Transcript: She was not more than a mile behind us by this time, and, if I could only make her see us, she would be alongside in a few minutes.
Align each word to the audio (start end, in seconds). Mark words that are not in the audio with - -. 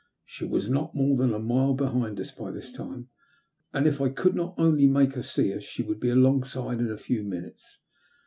She 0.25 0.45
was 0.45 0.67
not 0.67 0.95
more 0.95 1.15
than 1.15 1.31
a 1.31 1.37
mile 1.37 1.75
behind 1.75 2.19
us 2.19 2.31
by 2.31 2.49
this 2.49 2.71
time, 2.71 3.09
and, 3.71 3.85
if 3.85 4.01
I 4.01 4.09
could 4.09 4.35
only 4.57 4.87
make 4.87 5.13
her 5.13 5.21
see 5.21 5.53
us, 5.53 5.61
she 5.61 5.83
would 5.83 5.99
be 5.99 6.09
alongside 6.09 6.79
in 6.79 6.89
a 6.89 6.97
few 6.97 7.21
minutes. 7.21 7.77